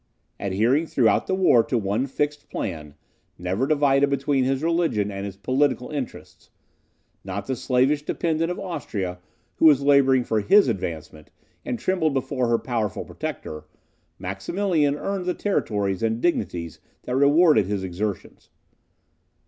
Adhering 0.39 0.87
throughout 0.87 1.27
the 1.27 1.35
war 1.35 1.63
to 1.63 1.77
one 1.77 2.07
fixed 2.07 2.49
plan, 2.49 2.95
never 3.37 3.67
divided 3.67 4.09
between 4.09 4.43
his 4.45 4.63
religion 4.63 5.11
and 5.11 5.27
his 5.27 5.37
political 5.37 5.91
interests; 5.91 6.49
not 7.23 7.45
the 7.45 7.55
slavish 7.55 8.01
dependent 8.01 8.49
of 8.49 8.59
Austria, 8.59 9.19
who 9.57 9.65
was 9.67 9.83
labouring 9.83 10.23
for 10.23 10.41
HIS 10.41 10.67
advancement, 10.67 11.29
and 11.63 11.77
trembled 11.77 12.15
before 12.15 12.47
her 12.47 12.57
powerful 12.57 13.05
protector, 13.05 13.65
Maximilian 14.17 14.95
earned 14.95 15.25
the 15.27 15.35
territories 15.35 16.01
and 16.01 16.19
dignities 16.19 16.79
that 17.03 17.15
rewarded 17.15 17.67
his 17.67 17.83
exertions. 17.83 18.49